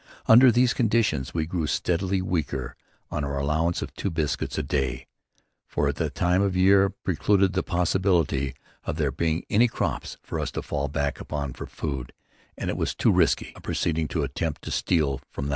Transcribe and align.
Under 0.25 0.51
these 0.51 0.73
conditions 0.73 1.31
we 1.31 1.45
grew 1.45 1.67
steadily 1.67 2.23
weaker 2.23 2.75
on 3.11 3.23
our 3.23 3.37
allowance 3.37 3.83
of 3.83 3.93
two 3.93 4.09
biscuits 4.09 4.57
a 4.57 4.63
day; 4.63 5.05
for 5.67 5.93
the 5.93 6.09
time 6.09 6.41
of 6.41 6.55
year 6.57 6.89
precluded 6.89 7.53
the 7.53 7.61
possibility 7.61 8.55
of 8.83 8.95
there 8.95 9.11
being 9.11 9.45
any 9.51 9.67
crops 9.67 10.17
for 10.23 10.39
us 10.39 10.49
to 10.53 10.63
fall 10.63 10.87
back 10.87 11.19
upon 11.19 11.53
for 11.53 11.67
food, 11.67 12.13
and 12.57 12.71
it 12.71 12.77
was 12.77 12.95
too 12.95 13.11
risky 13.11 13.53
a 13.55 13.61
proceeding 13.61 14.07
to 14.07 14.23
attempt 14.23 14.63
to 14.63 14.71
steal 14.71 15.19
from 15.19 15.19
the 15.19 15.19
householders. 15.19 15.49